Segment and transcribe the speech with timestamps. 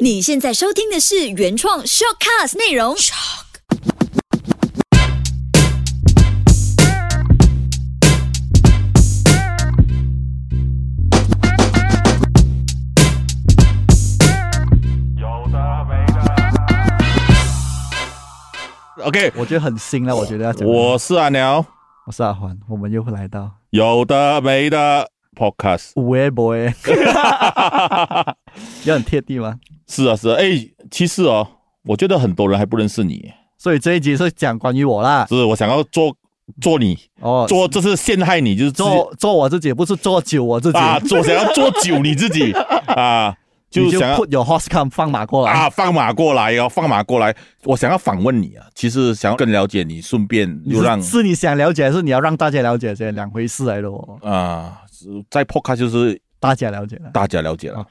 [0.00, 2.94] 你现在收听的是原创 shortcast 内容。
[19.04, 20.66] OK，我觉得很新了，我觉得要讲。
[20.66, 21.64] 我是阿鸟，
[22.06, 25.90] 我是阿环，我们又会来到有的没的 Podcast。
[25.96, 26.72] 五 A boy，
[28.84, 29.58] 要很贴地吗？
[29.86, 31.46] 是啊，是啊，哎，其实哦，
[31.84, 35.26] 我觉得很多人还不认识你，所以这一集是讲关于我啦。
[35.28, 36.14] 是我想要做
[36.60, 40.78] 做你，哦，做这是陷害你，就是做做我自己，不是做酒我自己。
[40.78, 42.52] 啊，做想要做酒你自己
[42.88, 43.34] 啊，
[43.70, 45.52] 就想要 put your horse come 放马过来。
[45.52, 47.34] 啊放马过来哦，放马过来。
[47.64, 52.94] 我想要访问你啊，其实想要更了解你，顺便你又让是是你想了解，还是你要让大家了解？
[52.94, 54.18] 这两回事来的哦。
[54.22, 54.82] 啊，
[55.30, 57.10] 在 Podcast 就是大家了解了。
[57.12, 57.86] 大家了解了。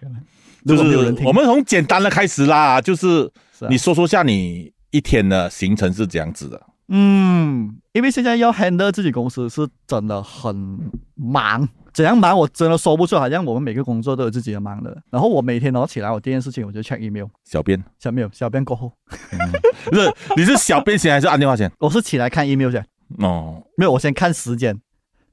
[0.66, 3.30] 就是我们从简单的开始啦，就是
[3.70, 6.62] 你说说下你一天的行程是怎样子的？
[6.88, 10.56] 嗯，因为现在要 handle 自己公司是真的很
[11.16, 14.96] 忙，怎样忙我真的说不出，好像我们每个工作都有自己的忙的。
[15.10, 18.92] 然后我每天早上起来，我第一件事情我就 check email，小编小编小编过后，
[19.86, 21.72] 不是你是小编先还是按电话先？
[21.80, 22.86] 我是起来看 email 先，
[23.20, 24.80] 哦，没有我先看时间，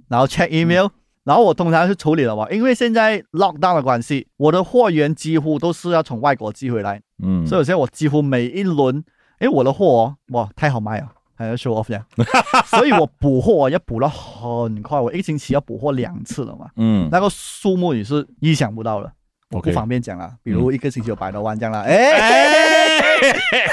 [0.08, 0.88] 然后 check email，、
[1.30, 9.04] 然后我通常是处理了嘛，因为现在 lockdown 的关系，我的货源几乎都是要从外国寄回来，嗯，所以有些我几乎每一轮，
[9.38, 12.04] 诶，我的货哦，哇，太好卖了，还要 show off 这样，
[12.66, 17.08] 所以我补货要补了很快，我一个星期要补货两次了嘛，嗯。
[17.12, 19.12] 那个数目也是意想不到的，
[19.52, 23.70] 我不方便讲啦，比如一个星期有百多万这样啦， 诶，哎，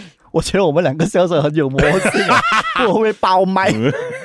[0.32, 2.38] 我觉得我们两个销售很有默契啊，
[2.76, 3.72] 不然会不会爆麦？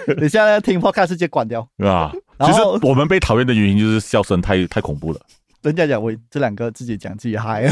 [0.08, 1.67] 等一下听 podcast 直接关掉。
[1.78, 5.20] 啊，其实我们被讨厌的原因就是笑声太太恐怖了。
[5.61, 7.64] 人家讲我这两个自己讲自己嗨，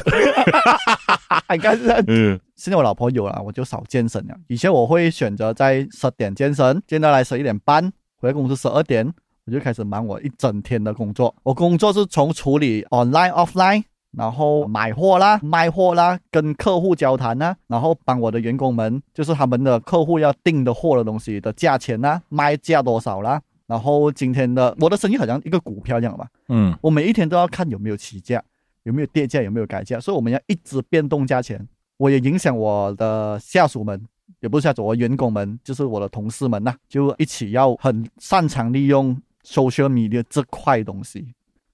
[1.51, 4.35] 你看现在嗯现在我老婆有了，我就少健身了。
[4.47, 7.83] 以前我会选择在十点健身，健到来十一点半，
[8.17, 9.07] 回来公司十二点，
[9.45, 11.35] 我就开始忙我一整天的工作。
[11.43, 13.83] 我工作是从处理 online offline，
[14.15, 23.41] 然后买货啦、卖货啦、跟客户交谈啦，然后帮我的员工们，就是他们的客户要订的货的东西的价钱啦、卖价多少啦。
[23.65, 28.43] 然后今天的我的生意好像一个股票一样吧，嗯我每一天都要看有没有起价，
[28.83, 31.65] 有没有跌价，有没有改价，所以我们要一直变动价钱。
[31.97, 33.99] 我也影响我的下属们，
[34.41, 41.33] 也不是下属，我员工们，就是我的同事们呐、就一起要很擅长利用 social media 这块东西。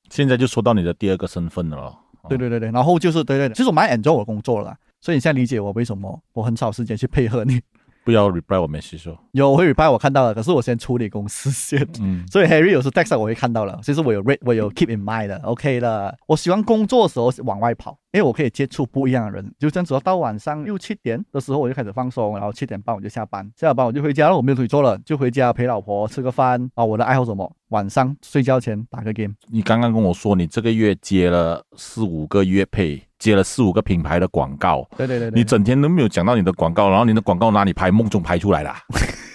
[0.09, 1.97] 现在就说到你的第二个身份了咯。
[2.27, 7.61] 对对对对，然后就是对对对，其实我蛮 enjoy 我工作了，所以你现在理解我为什么我很少时间去配合你。
[8.09, 11.87] 不要 reply 我 message 说，有我会 reply 我看到了，可是我先处理公司先。
[12.01, 16.17] 嗯 所以 Harry 有时 text 我会看到了，其实我有 read 我有 keep in mind 的，OK 的。
[16.25, 19.53] 我喜欢工作的时候往外跑，因为我可以接触不一样的人。
[19.59, 26.83] 就这样子，到晚上六七点的时候我就开始放松，然后七点半我就下班，下了班我就回家了，我没有腿做了，就回家陪老婆吃个饭啊。
[26.83, 27.55] 我的爱好什么？
[27.67, 29.35] 晚上睡觉前打个 game。
[29.47, 37.91] 你刚刚跟我说你这个月接了四五个月配，接了四五个品牌的广告，对对对对，你整天都没有讲到你的广告，然后你的广告哪里拍？
[37.91, 38.79] 梦中拍出来的啊。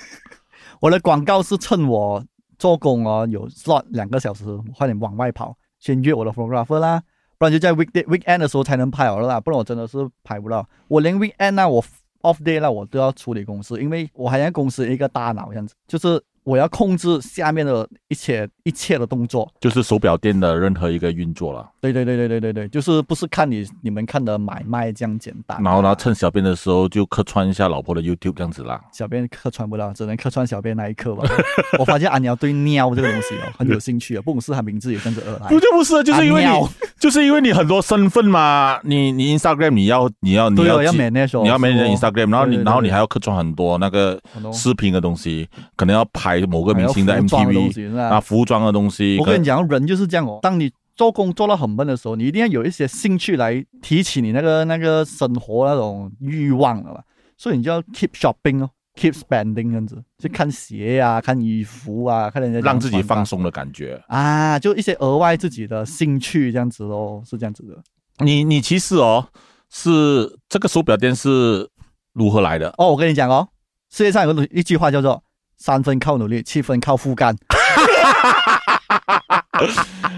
[0.81, 2.25] 我的广告是趁我
[2.59, 4.45] 做工哦有 slot 两个小时，
[4.77, 7.03] 快点往外跑，先约我的 photographer 啦，
[7.39, 10.67] 不然就在 weekday weekend 的时候才能拍好了啦，不然我真的是拍不到。
[10.89, 11.83] 我连 weekend 啊，我
[12.23, 19.51] off day 啦，我都要处理公司，因为我还像公司一个大脑这样子，就是我要控制下面的一切一切的动作。
[19.61, 21.69] 就是手表店的任何一个运作了。
[21.81, 25.63] 对对对对对对对，就是不是看你你们看的买卖这样简单。
[25.63, 28.81] 然后呢，趁小便的时候就客串一下老婆的 YouTube 这样子啦。
[28.93, 31.29] 小便客串不了，只能客串小便那一刻吧。
[31.79, 35.49] 我发现阿鸟对尿这个东西哦很有兴趣啊，不管是他名字也跟着而来。
[35.49, 36.69] 不就不是，就是因为你
[36.99, 44.19] 就是因为你很多身份嘛，你你 Instagram 你要你要你要哦，要记 manage，哦你要 manage Instagram，然后你然后你还要客串很多那个
[44.53, 49.19] 视频的东西，可能要拍某个明星的 MTV 啊，服装的东西。
[49.19, 50.39] 我跟你讲，人就是这样哦。
[50.43, 57.03] 当你做工做到很闷的时候，你一定要有一些兴趣来提起你那个那个生活那种欲望了吧。
[57.37, 64.01] 所以你就要 keep shopping 哦，keep spending 这样子，去看鞋啊，看衣服啊，看人家让自己放松的感觉。
[64.07, 67.77] 啊，就一些额外自己的兴趣这样子咯，是这样子的。
[68.25, 69.27] 你你其实哦，
[69.69, 71.69] 是这个手表店是
[72.13, 72.73] 如何来的？
[72.79, 73.49] 哦，我跟你讲哦，
[73.91, 75.21] 世界上有个一句话叫做
[75.57, 77.37] “三分靠努力，七分靠父干”。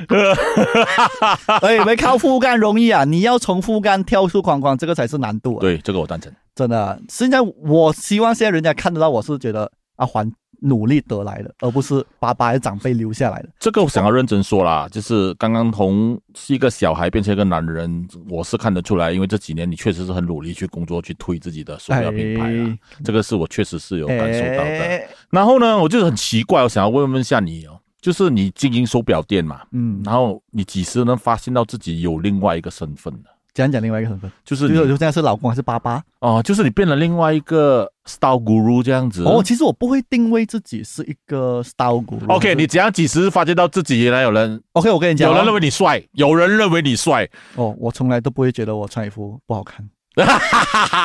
[1.60, 5.60] 哎，没靠父干容易啊，你要从父干跳出框框，这个才是难度啊！
[5.60, 6.32] 对，这个我赞成。
[6.54, 10.30] 真的，现在我希望现在人家看得到我是觉得阿环
[10.60, 13.48] 努力得来的，而不是爸爸的长辈留下来的。
[13.58, 22.78] 这个我想要认真说啦，就是刚刚从是一个小孩变成一个男人，我是看得出来，因为这几年你确实是很努力去工作，去推自己的手表品牌啦。
[23.04, 24.80] 这个是我确实是有感受到的。
[24.80, 33.28] 哎然后呢，我就是很奇怪，我想要问问一下你哦，就是你经营手表店嘛，嗯，然后你几时能发现到自己有另外一个身份呢？
[33.56, 36.02] 讲讲另外一个身份，就是你就是现在是老公还是爸爸？
[36.20, 39.24] 哦，就是你变了另外一个 style guru 这样子。
[39.24, 42.26] 哦，其实我不会定位自己是一个 style guru。
[42.28, 49.88] OK，你怎样几时发现到自己原来有人 OK，我跟你讲哦，有人认为你帅，有人认为你帅，哦，我从来都不会觉得我穿衣服不好看，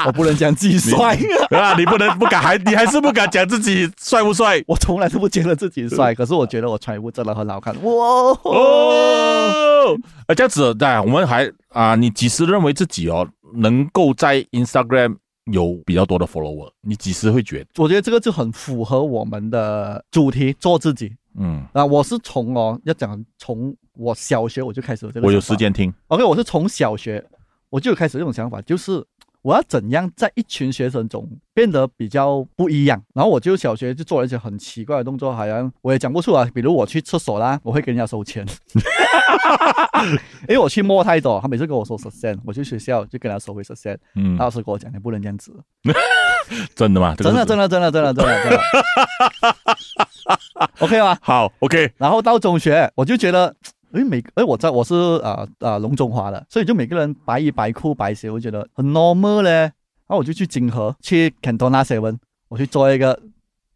[0.05, 1.17] 我不能讲自己帅，
[1.49, 7.75] 啊，你不能不敢，还你还是不敢讲自己帅不帅 我从来都不觉得自己帅，可是我觉得我穿衣服真的很好看。
[7.83, 7.91] 哇，
[8.43, 9.97] 哦。
[10.27, 15.17] 啊，这样子，对，我们还啊，你几时认为自己哦能够在 Instagram
[15.51, 16.71] 有比较多的 follower？
[16.81, 17.83] 你几时会觉得？
[17.83, 21.11] 我觉得这个就很符合我们的主题，做自己。
[21.37, 25.55] 嗯，啊，我是从哦，要讲从我小学我就开始有这个，我有时。
[25.55, 27.23] 间听，OK，我是从小学
[27.71, 29.03] 我就有开始这种想法，就是
[29.41, 33.01] 我要怎样在一群学生中变得比较不一样。
[33.15, 38.45] 然后我就小学就做了一些很奇怪的动作，好像我也讲不出啊，比如我去厕所啦，我会给人家收钱，
[40.47, 45.51] 因为我去摸太多，他每次跟我收十 cent，我去学校就跟他收回十 cent，嗯，老师跟我讲你不能这样子，
[46.75, 47.15] 真的吗？
[47.17, 48.59] 真的真的真的真的真的真的，
[50.79, 51.17] OK 吗？
[51.21, 53.55] 好，OK，然后到中学，我就觉得，
[53.93, 59.51] 诶，每诶，我在我是啊啊龙中华的，所以就每个人白衣白裤白鞋，我觉得很 normal 嘞。
[59.51, 62.17] 然后我就去金河去 Cantona Seven，
[62.49, 63.17] 我去做一个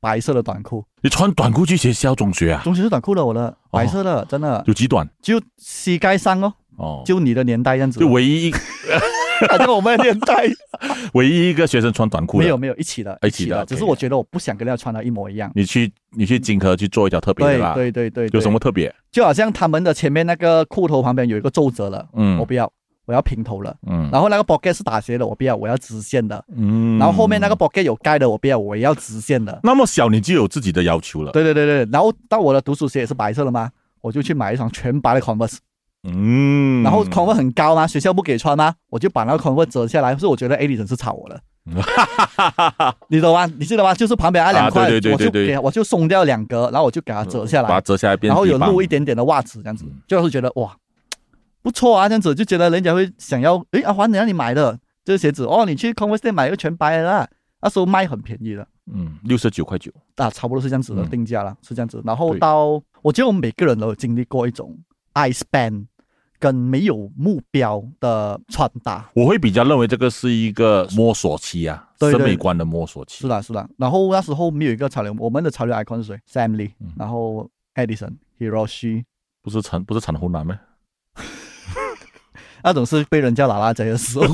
[0.02, 2.62] 白色的短裤，你穿短裤去学校中学啊？
[2.64, 5.08] 中学是短裤的，我的白色的，真的有几短？
[5.22, 8.52] 就膝盖上哦，哦，就你的年代这样子，就唯一
[9.42, 10.48] 一反正我们的年代
[11.14, 12.44] 唯一一个学生穿短裤的。
[12.44, 15.52] 没有没有一起的，一起的只是我觉得我不想跟人家穿的一模一样。
[15.56, 18.94] 你去你去金科去做一条特别的对啦，对对对，有什么特别？
[19.12, 22.38] 就好像他们的前面那个裤头旁边有一个皱褶了，嗯。
[22.38, 22.72] 我不要，
[23.06, 23.76] 我要平头了。
[23.88, 24.10] 嗯。
[24.12, 26.44] 然后那个 pocket 是打斜的，我不要，我要直线的。
[26.56, 26.98] 嗯。
[26.98, 29.60] 然后后面那个 pocket 有盖的，我不要，我也要直线的。
[29.64, 33.70] 那么小你就有自己的要求了，对对对对，然后到我的读书鞋也是白色的吗，
[34.02, 35.58] 我就去买一双全白的 Converse，、
[36.08, 41.40] 嗯，然后 Converse 很高嘛，学校不给穿吗，我就把那个 Converse 折下来，所以我觉得 Edison 是炒我了，
[43.08, 43.46] 你懂吗？
[43.58, 43.94] 你记得吗？
[43.96, 50.76] 就是旁边那两块，啊对对对对对我就给我就松掉两格，然后我就给它折下来，把它折下来变然后有露一点点的袜子，这样子嗯，就是觉得哇，
[51.64, 57.28] 不错啊，这样子就觉得人家会想要，诶，阿华，你让你买的这个鞋子哦，你去 Converse 店买一个全白的啦，
[57.62, 61.10] 那时候卖很便宜的，嗯六十九块九，啊，差不多是这样子的嗯。
[61.10, 62.00] 定价啦，是这样子。
[62.06, 64.78] 然后到我觉得我们每个人都有经历过一种
[65.14, 65.86] I span
[66.46, 73.28] 跟没有目标的穿搭，我会比较认为这个是一个摸索期啊，对对审美观的摸索期是。
[73.28, 73.68] 的是的。
[73.80, 79.06] 然后那时候没有一个潮流，我们的潮流 icon 是谁？Sam Lee，、嗯然后 Edison、Hiroshi，
[79.42, 80.60] 不是陈不是陈湖南吗？
[82.64, 84.26] 那种是被人家拉拉贼的时候，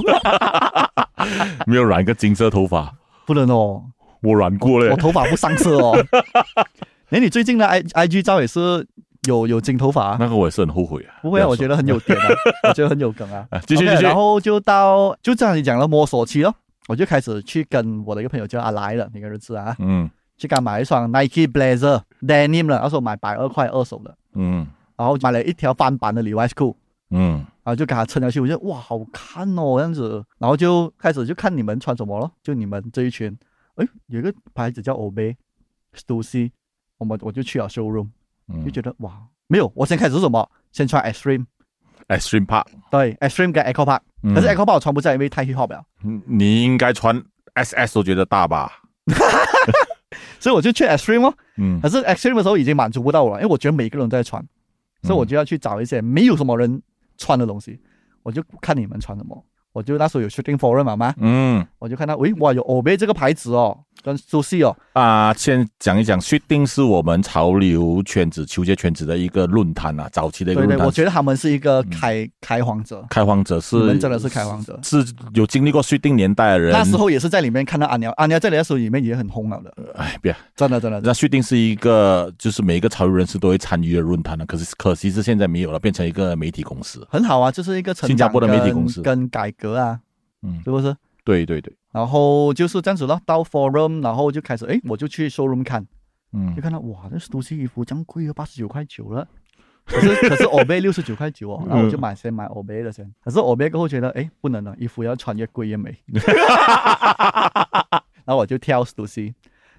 [1.65, 2.93] 没有染一个金色头发，
[3.25, 3.85] 不能哦。
[4.21, 4.97] 我染过嘞我。
[4.97, 5.97] 头发不上色哦。
[7.11, 8.85] 哎，你最近的 i i g 照也是
[9.27, 10.17] 有有金头发、啊？
[10.19, 11.19] 那个我也是很后悔啊。
[11.21, 12.27] 不会啊，我觉得得很有点啊，
[12.69, 13.47] 我觉得很有梗啊。
[13.51, 14.03] 啊继续继续。
[14.03, 16.53] 然后就到就这样你讲了摸索期咯，
[16.87, 20.09] 我就开始去跟我的一个朋友叫阿来了，那个日子啊，嗯。
[20.37, 24.65] 去给他买一双 Nike Blazer Denim 了，那时候买百二块二手的，嗯。
[24.97, 26.75] 然后买了一条翻版的 Levi's 裤，
[27.11, 33.35] 嗯，然后就给他撑下去，我觉得哇好看哦这样子，然后就开始就看你们穿什么咯，就你们这一群，
[33.75, 35.35] 哎有一个牌子叫 Obey
[35.95, 36.51] Stussy，
[36.97, 38.11] 我们我就去了 showroom，嗯
[38.65, 39.11] 就觉得哇
[39.47, 40.49] 没有，我先开始是什么？
[40.71, 44.33] 先穿 Extreme，Extreme Park，对 Extreme 跟 Echo Park，、嗯。
[44.33, 45.83] 可是 Echo Park 我穿不下，因为太 hip hop 了。
[46.03, 47.21] 嗯你应该穿
[47.55, 48.71] SS 都觉得大吧？
[50.39, 51.33] 所以我就去 Extreme 哦。
[51.57, 51.79] 嗯。
[51.81, 54.43] 可是 Extreme 的时候已经满足不到我了，因为我觉得每个人都在穿，
[55.03, 56.81] 所以我就要去找一些没有什么人
[57.17, 57.79] 穿的东西，
[58.23, 59.45] 我就看你们穿什么。
[59.73, 61.65] 我就那时候有 Shooting Forum 嘛嘛，嗯。
[61.79, 70.85] 我就看到，喂，哇，有 Obey 这个牌子哦，跟 Sushi 哦，啊，先讲一讲 Shooting 是我们潮流圈子、球鞋圈子的一个论坛啊，早期的一个对对，论坛。
[70.87, 74.79] 我觉得他们是一个开、开荒者，开荒者是真的是开荒者。
[74.83, 76.71] 是有经历过 Shooting 年代的人。
[76.71, 80.99] 那时候也是在里面看到阿鸟，阿鸟在那时候里面也很红了的，哎，别，真的真的。
[81.01, 87.05] 那 Shooting 是一个就是每一个潮流人士都会参与的论坛呢，可是可惜是现在没有了，变成一个媒体公司。
[87.09, 89.99] 很好啊，就是一个新加坡的媒体公司跟改革啊，
[90.41, 90.95] 嗯，是不是？
[91.23, 95.85] 对对对，然后就是这样子咯，到 forum，然后就开始，诶，我就去 showroom 看，
[96.33, 99.27] 嗯就看到哇，这都西衣服这样贵啊，八十九块九了。
[99.83, 103.11] 可是 可是 Obey 六十九块九哦，然后我就买先买 Obey 的先。
[103.23, 105.97] 可是 Obey 过后觉得，诶，不能了，衣服要穿越贵越美。
[108.23, 109.33] 然后我就挑 Stussy，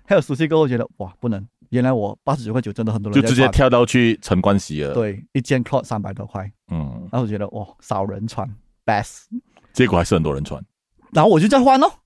[0.05, 8.47] 还有熟悉过后觉得哇不能，原来我八十九块九真的很多人就直接跳到去陈冠希了。，对一件 cloth 三百多块，嗯，然后我觉得哇少人穿
[8.85, 9.27] best，
[9.73, 10.63] 结果还是很多人穿，
[11.13, 12.02] 然后我就再换咯。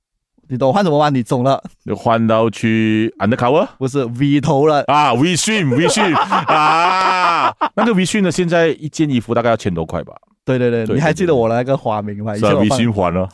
[0.49, 1.11] 你懂换什么吗？
[1.11, 4.85] 你懂了，就换到去 Undercover 不是 V 头了。
[4.87, 10.13] 啊，V 讯 V 讯啊，那个 V 讯呢，现在一件衣服大概要千多块吧？
[10.45, 12.37] 对对对，你还记得我那个花名吗？
[12.37, 13.29] 以是啊，V 前我放讯环了，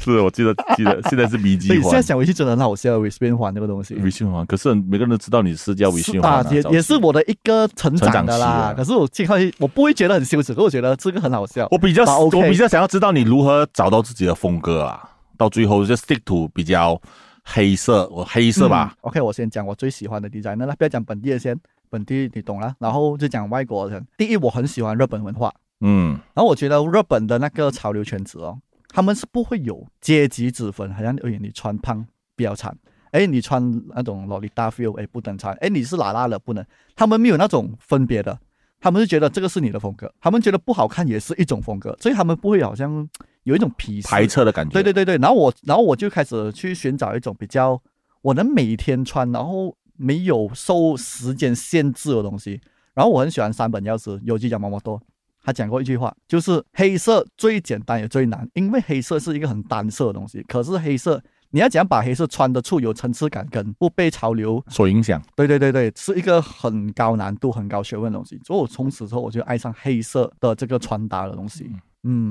[0.00, 3.94] 是我记得记得， 现在是 V 对，机环现在想回去真的很好笑，V spin 环这个东西。
[3.94, 8.46] ，V 循环，可是每个人都知道你是叫 V 循环也也是我的一个成长的啦。
[8.46, 11.66] 啊可是我健康，我不会觉得很羞耻，可我觉得这个很好笑。
[11.70, 15.08] 我比较我比较想要知道你如何找到自己的风格啊，
[15.38, 17.00] 到最后就 stick to 比较
[17.44, 22.74] 黑色，我黑色吧，嗯 OK，我先讲我最喜欢的 designer 啦，不要讲本地的先，本地你懂了。
[22.78, 24.06] 然后就讲外国人。
[24.18, 26.18] 第一，我很喜欢日本文化，嗯。
[26.34, 32.04] 然后我觉得日本的那个潮流圈子哦，他们是不会有阶级之分，好像哎你穿胖
[32.36, 32.76] 比较惨，
[33.12, 36.62] 哎你穿那种洛丽达 feel 哎不能穿，哎你是哪哪的不能，
[36.94, 38.38] 他们没有那种分别的，
[38.80, 43.08] 他们是觉得这个是你的风格，他们觉得不好看也是一种风格，所以他们不会好像
[43.48, 47.80] 有一种鄙视排斥的感觉，对对对对，然后我然后我就开始去寻找一种比较
[48.20, 52.60] 我能每天穿，然后没有受时间限制的东西。
[52.92, 55.00] 然后我很喜欢三本钥匙有机讲毛毛多，
[55.42, 60.44] 他讲过一句话，就是黑色最简单也最难，因为黑色是一个很单色的东西。
[60.46, 65.22] 可是黑色你要怎样把黑色穿得出有层次感，跟不被潮流所影响。
[65.34, 68.38] 对对对对，是一个很高难度、很高学问的东西。
[68.44, 71.70] 所以我从此之后我就爱上黑色的这个穿搭的东西。
[71.72, 71.80] 嗯，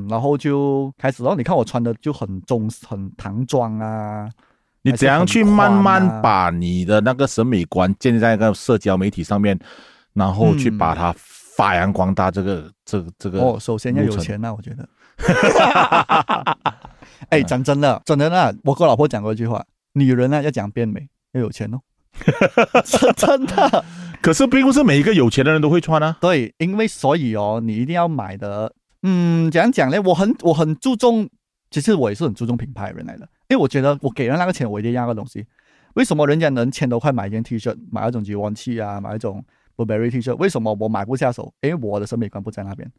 [0.10, 4.28] 然后就开始，然后你看我穿的就很中、很唐装啊。
[4.84, 9.60] 你怎样去慢慢把你的那个审美观建立在那个社交媒体上面，
[10.14, 12.32] 然后去嗯把它发扬光大？
[12.32, 14.88] 这个、这个、这个哦，首先要有钱啊，我觉得。
[17.30, 19.62] 哎，讲真的，真的呢，我跟我老婆讲过一句话：
[19.94, 21.82] 女人呢要讲变美，要有钱哦。
[22.86, 23.84] 真 真的，
[24.22, 26.16] 可是并不是每一个有钱的人都会穿啊。
[26.22, 28.72] 对，因为所以哦，你一定要买的。
[29.04, 30.02] 嗯，怎样讲呢？
[30.02, 31.30] 我很我很注重，
[31.70, 35.46] 其实我也是很注重品牌人来的，因为我觉得我给了那个钱，我一定要那个东西。
[35.94, 39.44] 为什么人家能千多块买一件 T 恤，买那种吉万气啊，买一种
[39.76, 40.36] Burberry T 恤？
[40.36, 41.54] 为什么我买不下手？
[41.62, 42.92] 因为我的审美观不在那边。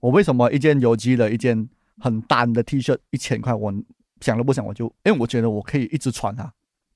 [0.00, 3.74] 我为什么一件有机的一件很单的 T 恤一千块，我
[4.20, 6.44] 想都不想我就，因为我觉得我可以一直穿它，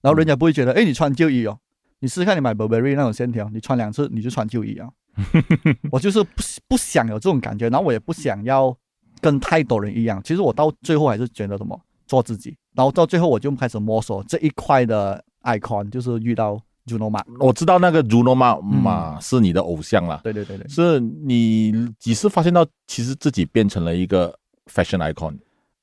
[0.01, 1.59] 然后人家不会觉得，哎，你穿旧衣哦，
[1.99, 4.89] 你试试看你买 Burberry 那种线条，你穿两次你就穿旧衣啊。
[5.91, 8.77] 我就是不不想有这种感觉，然后我也不想要
[9.21, 10.21] 跟太多人一样。
[10.23, 17.23] 其实我到最后还是觉得什么做自己，然后到最后我就开始摸索这一块的 icon，就是遇到 Juno Ma，。
[17.39, 24.37] 我知道那个 Juno 嘛嗯嘛是你的偶像啦，对对对对，是你几时发现到其实自己变成了一个
[24.73, 25.37] fashion icon？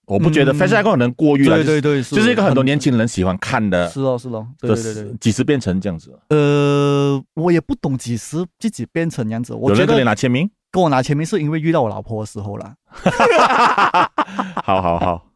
[0.08, 5.14] 我不觉得嗯 fashion icon 可能过誉了，对对对，就是一个很多年轻人喜欢看的是哦是哦，对的对对对。
[5.18, 6.18] 几时变成这样子？
[6.30, 9.54] 呃，我也不懂几时自己变成这样子。
[9.54, 10.50] 我觉有人跟你拿签名？
[10.72, 12.74] 跟我拿签名是因为遇到我老婆的时候啦。
[14.64, 15.28] 好好好，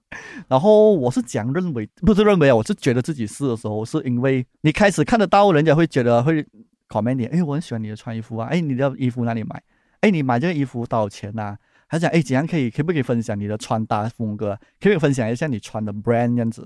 [0.48, 6.46] 然后我是讲认为，不是认为啊，我是觉得自己是的时候，是因为你开始看得到，人家会觉得会
[6.88, 9.62] comment 你，哎，我很喜欢你的穿衣服啊，哎，你的衣服哪里买？
[10.02, 11.58] 哎，你买这个衣服多少钱呐、啊？
[11.92, 14.56] 还讲，哎，怎样可以，可不可以分享你的穿搭风格？
[14.80, 16.62] 可不可以分享一下你穿的 brand 这样子？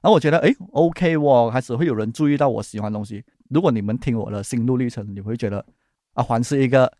[0.00, 3.22] 然后我觉得，哎，OK，我开始会有人注意到我喜欢的东西。
[3.50, 5.64] 如果你们听我的心路历程，你会觉得
[6.14, 6.92] 阿环是一个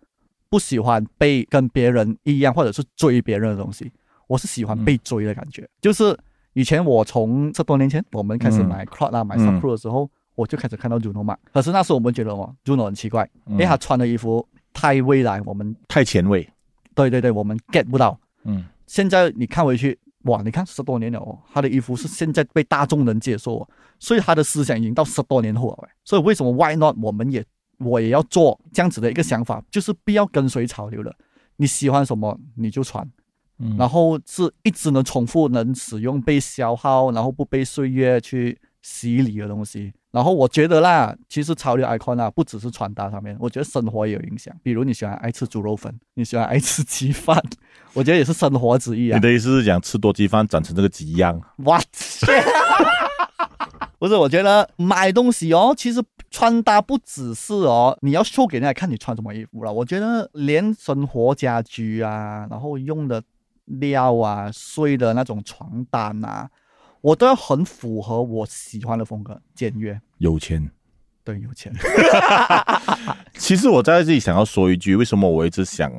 [0.48, 3.90] 不喜欢被跟别人一样，或者是追别人的东西。
[4.28, 6.16] 我是喜欢被追的感觉，就是
[6.52, 11.36] 以前我从十多年前我们开始嗯买啊、买嗯 Subcro 的时候，我就开始看到 Juno 嘛。
[11.52, 16.48] 可是那时候我们觉得哦，Juno 很奇怪，因嗯为他穿的衣服太未来，我们太前卫。
[16.94, 18.18] 对对对，我们 get 不到。
[18.44, 25.88] 嗯，现在你看回去，哇，你看十多年了哦，他的衣服 是现在被大众能接受哦，所以他的思想已经到十多年后了。
[26.04, 27.44] 所以为什么 Why not 我们也
[27.78, 31.14] 我也要做这样子的一个想法，就是不要跟随潮流了。
[31.56, 33.08] 你喜欢什么你就穿，
[33.58, 39.92] 嗯然后是一直能重复、能使用、被消耗，然后不被岁月去洗礼的东西。
[40.14, 44.54] 然后我觉得啦，其实潮流 icon 啊，不只是穿搭上面，我觉得生活也有影响。
[44.62, 47.36] 比如你喜欢爱吃猪肉粉，你喜欢爱吃鸡饭，
[47.94, 49.22] 我觉得也是生活之一啊你。
[49.22, 51.84] 的意思是讲吃多鸡饭长成这个鸡样？What？
[53.98, 59.72] 不是，我觉得买东西哦，其实穿搭不只是哦，你要 show 给人家看你穿什么衣服了。
[59.72, 63.20] 我觉得连生活家居啊，然后用的
[63.64, 66.48] 料啊、睡的那种床单啊，
[67.04, 70.00] 我都要很符合我喜欢的风格，简约。
[70.16, 70.70] 有钱。
[71.22, 71.70] 对，有钱。
[73.36, 75.92] 其实我在这里想要说一句，为什么我一直想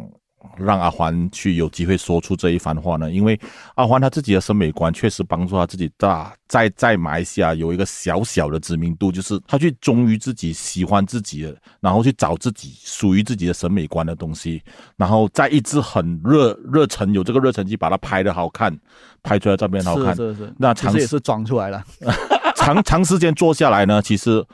[0.57, 3.11] 让阿欢去有机会说出这一番话呢？
[3.11, 3.39] 因为
[3.75, 14.61] 阿欢他自己的审美观确实帮助他自己大在在马来西亚有一个小小的知名度，就是他去忠于自己喜欢自己的，然后去找自己属于自己的审美观的东西，
[14.97, 18.77] 然后再一直很热热忱，有这个热忱去把它拍的好看，
[19.23, 20.15] 拍出来照片好看。
[20.15, 21.83] 是是是，那长其实也是装出来了。
[22.55, 24.45] 长长时间做下来呢，其实。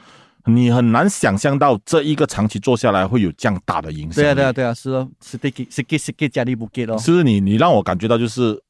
[0.46, 4.24] 你很难想象到这一个长期做下来会有这样大的影响。
[4.24, 6.98] 对啊，对啊，对啊，是哦，是 get 是 get 加力不 get 哦。
[6.98, 8.62] 是不是你你让我感觉到就是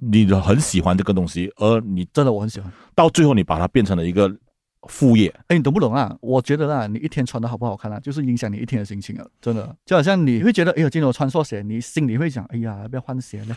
[0.00, 4.30] 你很喜欢这个东西，而你真的我很喜欢，到最后你把它变成了一个
[4.88, 5.28] 副业。
[5.48, 6.16] 哎，你懂不懂啊？
[6.20, 9.76] 我觉得啊，你一天穿的好不好看啊，就是影响你一天的心情啊，真的。
[9.84, 13.56] 就好像你会觉得，哎呦，今天我穿错鞋，你心里会想，哎呀，要不要换鞋呢？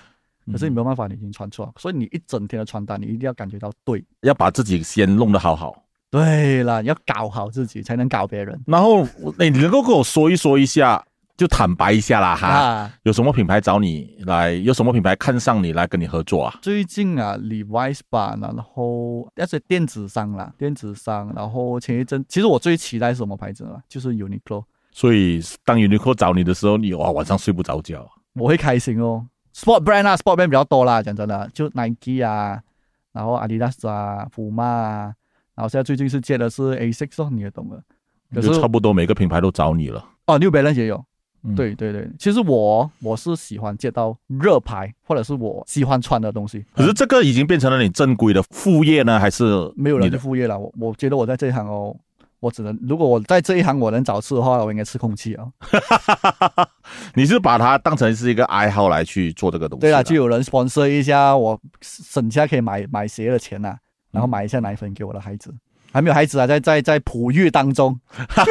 [0.52, 5.86] 可是你没有办法，你已经穿错，所以你一整天的穿搭，你一定要感觉到对，要把自己先弄得好好。
[6.12, 8.62] 对了，要搞好自己才能搞别人。
[8.68, 9.04] 然后，
[9.40, 11.02] 哎，你能够跟我说一说一下，
[11.38, 12.92] 就坦白一下啦哈。
[13.04, 14.52] 有什么品牌找你来？
[14.52, 16.60] 有什么品牌看上你来跟你合作啊？
[16.62, 21.32] 最近啊，Levi's 吧，然后那些电子商啦，电子商。
[21.34, 23.80] 然后前一阵，其实我最期待什么牌子啊？
[23.88, 24.66] 就是 Uniqlo。
[24.92, 28.06] 所以当 Uniqlo 找你的时候，你哇晚上睡不着觉。
[28.34, 29.26] 我会开心哦。
[29.56, 32.60] Sport brand 啊，Sport brand 比较多啦，讲真的，就 Nike 啊，
[33.14, 35.14] 然后 Adidas 啊，Puma 啊。
[35.56, 40.38] 然后现在最近是接的是 A six 哦，你也懂了，就差不多每个品牌都找你了哦。
[40.40, 41.04] New Balance 也有，
[41.56, 42.10] 对对对。
[42.18, 46.64] 其实我我是喜欢接到热牌或者是我喜欢穿的东西。
[46.74, 49.44] 可是这个已经变成了你正规的副业呢，还是
[49.76, 50.58] 没有人的副业了？
[50.58, 51.96] 我我觉得我在这一行哦，
[52.40, 55.48] 我只能如果我在这一行我能找吃的话，我应该吃空气啊。
[57.14, 59.82] 你是把它当成是一个爱好来去做这个东西？
[59.82, 63.76] 对啊，就有人 sponsor 一下，我省下可以买买鞋的钱呐。
[64.12, 65.54] 然后买一下奶粉给我的孩子，
[65.92, 68.00] 还没有孩子啊，在在在哺育当中，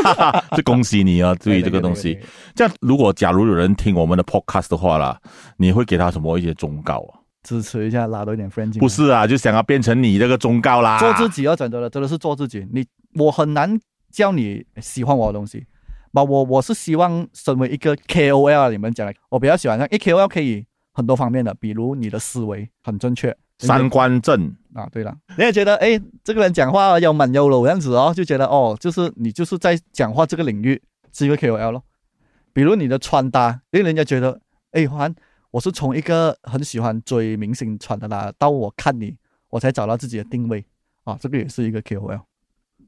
[0.57, 1.35] 就恭喜你啊！
[1.43, 2.19] 对于这个东西，
[2.55, 5.21] 这样如果假如有人听我们的 podcast 的话啦，
[5.57, 7.21] 你会给他什么一些忠告啊？
[7.43, 10.99] 支持一下，拉多一点 friend 不是啊，就想要变成你这个忠告啦。
[10.99, 12.67] 做自己要真的了，真的是做自己。
[12.71, 13.81] 你我很难
[14.13, 15.65] 叫你喜欢我的东西，
[16.13, 16.23] 吧？
[16.23, 23.35] 我我是希望身为一个 KOL，你们讲的，我比较喜欢像 KOL 可以很多方面的，比如你的思维很正确。
[23.67, 30.81] 三观正啊，对了，你也觉得哎，这个人讲话有蛮有柔这样子哦，就觉得哦，就是你就是在讲话这个领域
[31.13, 31.83] 是一个 KOL 咯。
[32.53, 34.41] 比如你的穿搭，令人家觉得
[34.73, 35.15] 哎，还
[35.51, 39.17] 我是从一个很喜欢追明星穿的啦，到我看你，
[39.51, 40.65] 我才找到自己的定位
[41.05, 42.21] 啊，这个也是一个 KOL，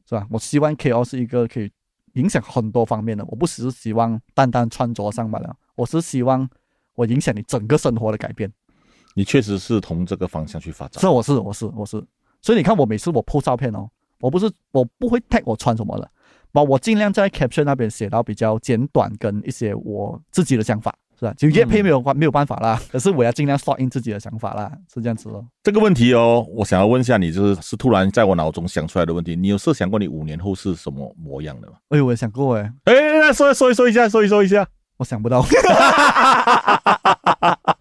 [0.09, 0.27] 是吧？
[0.31, 1.71] 我希望 KOL 是一个可以
[2.15, 6.49] 影响很多方面的，我不只是希望单单穿着上罢了，我是希望
[6.95, 8.53] 我影响你整个生活的改变。
[9.15, 11.01] 你确实是从这个方向去发展。
[11.01, 12.03] 是，我是，我是，我是。
[12.41, 13.89] 所以你看，我每次我 po 照片哦，
[14.21, 16.11] 我不是，我不会 tag 我穿什么的，
[16.51, 21.33] 把我尽量在 caption 那边写到比较简短，跟一些我自己的想法，是吧？
[21.37, 25.45] 就叶配没有关没有办法啦，可是我要尽量 short in 自己的想法啦，是这样子哦。
[25.63, 29.37] 这个问题哦，我想要问一下你，就是是突然在我脑中想出来的问题。
[29.37, 31.75] 你有设想过你五年后是什么模样的吗？
[31.91, 32.63] 哎，我也想过哎。
[32.85, 34.67] 哎，那说说一说一下，说一说一下。
[34.97, 35.45] 我想不到。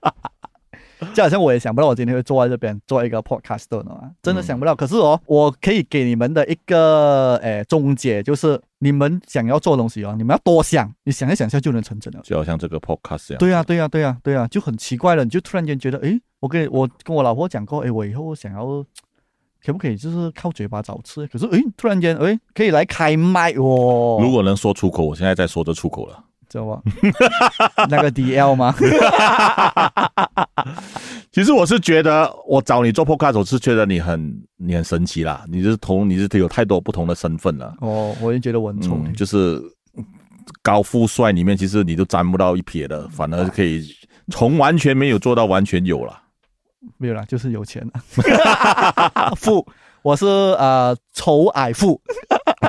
[1.14, 4.74] 就好像我也想不到我今天会坐在这边做一个 podcast 的嘛，真的想不到。
[4.74, 12.22] 可是哦，我可以给你们的一个诶终结，就是你们想要做东西哦，你们要多想，你想一想下就能成真了。
[12.24, 13.40] 就好像这个 podcast 一样。
[13.40, 18.66] 对呀，对呀，对呀，对呀，就很奇怪了，你就突然间觉得，诶，我跟我跟我老婆讲过，诶，我以后想要
[19.66, 21.28] 可不可以就是靠嘴巴找吃？
[21.28, 24.18] 可是诶，突然间诶，可以来开麦哦。
[24.22, 26.24] 如果能说出口，我现在在说这出口了。
[26.50, 26.82] 知道 吗？
[27.90, 28.76] 那个 DL 吗？
[31.32, 35.46] 其实我是觉得，我找你做 podcast，我是觉得你很你很神奇啦。
[35.48, 37.74] 你是同你是有太多不同的身份了。
[37.80, 39.14] 哦，我也觉得我很聪明。
[39.14, 39.62] 就是
[40.62, 43.88] 高富帅里面，其实你都沾不到一撇的，反而可以
[44.30, 46.22] 从完全没有做到完全有了。
[46.98, 49.32] 没有啦，就是有钱了。
[49.38, 49.66] 富，
[50.02, 52.02] 我是呃丑矮富，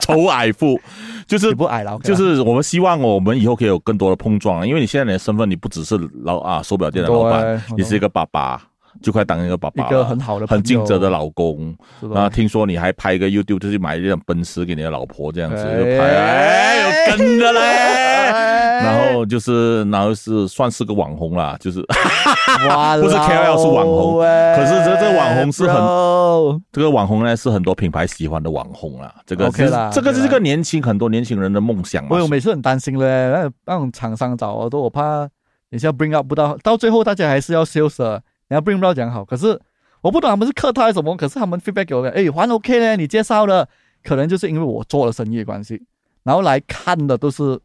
[0.03, 0.79] 丑矮富。
[1.25, 8.61] 就是不矮了，就是我们希望我们以后可以有更多的碰撞，因为你现在你的身份，你不只是老啊手表店的老板，你是一个爸爸，
[9.01, 11.75] 就快当一个爸爸，一个很好的、很尽责的老公。
[12.13, 18.52] 啊听说你还拍一个 YouTube，就是买一辆奔驰给你的老婆，这样子就拍，哎，有跟的嘞。
[18.83, 32.21] 然后就是，然后是算是个网红啦，就是， 不是 KOL 是网红，可是这这网红是很，这个网红呢是很多品牌喜欢的网红啦，这个是这个是个年轻很多年轻人的梦想嘛。
[32.21, 35.29] 我每次很担心嘞，那那种厂商找我都我怕，
[35.71, 39.59] 等下 bring up 不到，到最后大家还是要 sales，你要 bring 不到讲好，可是
[40.01, 43.69] 我不懂他们是客套还是什么，可是他们 feedback 给我，哎，还 OK 呢，你介绍的，
[44.03, 45.83] 可能就是因为我做了生意的关系，
[46.25, 47.61] 然后来看的都是。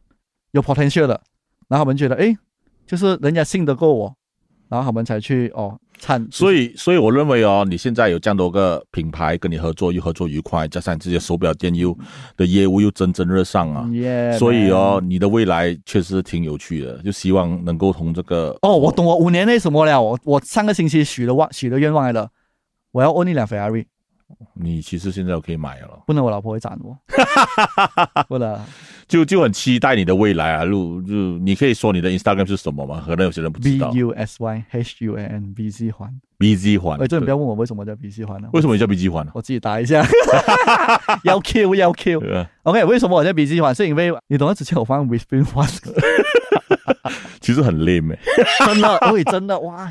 [0.52, 1.20] 有 potential 的，
[1.68, 2.36] 然后他们觉得，哎，
[2.86, 4.14] 就是人家信得过我，
[4.68, 6.26] 然后他们才去哦参。
[6.30, 11.96] 所以，所以我认为哦，你现在有这样多个品牌跟你合作，又合作愉快，加上这些手表店又
[12.36, 22.30] 的业务又蒸蒸日上啊，耶，所以哦，你的未来确实挺有趣的，就希望能够从这个哦，我懂我五年内什么了，我我上个星期许的望许的愿望来了，
[22.92, 23.84] 我要 own 一辆 Ferrari，
[24.54, 26.96] 你其实现在可以买了，不能我老婆会斩我，
[28.28, 28.58] 不能。
[29.06, 30.64] 就就很期待你的未来啊！
[30.64, 33.02] 路就你可以说你的 Instagram 是什么吗？
[33.06, 34.06] 可能有些人不知道 B 道。
[34.06, 38.50] U S Y H U A N B C 环，BZ 环，哎，这你不要问我为什么叫 B C 环呢？
[38.52, 39.32] 为什么你叫 BG 环呢？
[39.34, 40.04] 我自己答一下，
[41.24, 42.20] 要 Q 要 Q。
[42.20, 43.74] 呃 OK，为什么我叫 B Z 环？
[43.74, 45.66] 是因为你懂得之前我放 Within 环，
[47.40, 48.18] 其实很 lame 欸
[48.66, 49.88] 真的，喂，真的哇！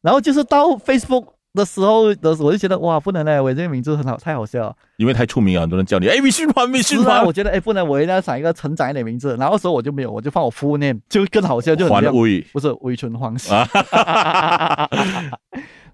[0.00, 4.76] 然后就是到 Facebook 的时候的，我就觉得哇，不能嘞，我这个名字很好，太好笑了。
[4.96, 9.36] 因为太出名了，很多人叫你哎，微信环，微信环我，觉得哎，不能，我一定要想一个成长一点名字。
[9.38, 13.54] 然后时候我就没有，我就放我 full name，就更好笑，就很威不是微春黄喜。
[13.54, 13.66] 啊，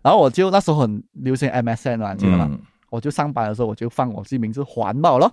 [0.03, 2.49] 然后我就那时候很流行 MSN 啊，你记得吗？
[2.51, 5.31] 嗯，我就上班的时候我就放我自己名字环保咯，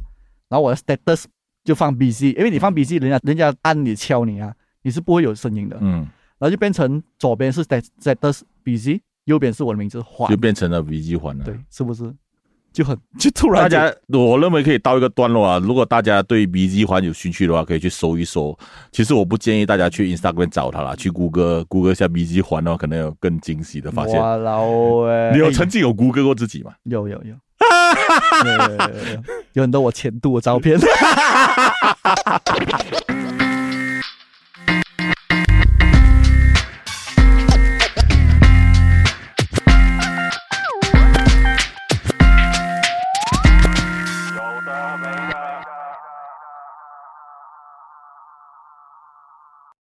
[0.49, 1.23] 然后我的 status
[1.63, 11.45] 就放 BC，因为你放 BC，人家人家按你敲你啊，你是不会有声音的，嗯，然后就变成左边是 stat- status BC，右边是我的名字环就，变成了 VG 环了。
[11.45, 12.11] 对，是不是？
[12.73, 15.57] 就很 就突然大家，我认为可以到一个段落啊。
[15.57, 18.55] 如果大家对 BG 环有兴趣的话，可以去搜一搜。
[18.91, 24.19] 其实我不建议大家去 Instagram 找他啦，去谷歌谷歌一下 BG 环的话，可能有更惊喜的发现。
[24.21, 26.73] 哇老哎，你有哎曾经有谷歌过自己吗？
[26.83, 27.35] 有有有
[29.53, 30.77] 有很多我前度的照片。